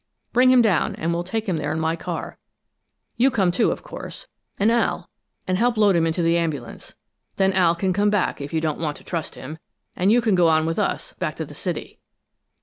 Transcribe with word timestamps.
Bring 0.33 0.49
him 0.49 0.63
down 0.63 0.95
and 0.95 1.13
we'll 1.13 1.23
take 1.23 1.47
him 1.47 1.57
there 1.57 1.71
in 1.71 1.79
my 1.79 1.95
car. 1.95 2.39
You 3.17 3.29
come 3.29 3.51
too, 3.51 3.69
of 3.69 3.83
course, 3.83 4.27
and 4.57 4.71
Al, 4.71 5.07
and 5.45 5.59
help 5.59 5.77
load 5.77 5.95
him 5.95 6.07
into 6.07 6.23
the 6.23 6.39
ambulance. 6.39 6.95
Then 7.35 7.53
Al 7.53 7.75
can 7.75 7.93
come 7.93 8.09
back, 8.09 8.41
if 8.41 8.51
you 8.51 8.59
don't 8.61 8.79
want 8.79 8.97
to 8.97 9.03
trust 9.03 9.35
him, 9.35 9.59
and 9.95 10.11
you 10.11 10.19
go 10.19 10.47
on 10.47 10.65
with 10.65 10.79
us, 10.79 11.13
back 11.19 11.35
to 11.35 11.45
the 11.45 11.53
city." 11.53 11.99